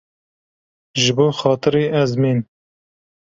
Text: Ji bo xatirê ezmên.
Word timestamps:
Ji 0.99 1.11
bo 1.15 1.25
xatirê 1.39 1.83
ezmên. 2.01 2.39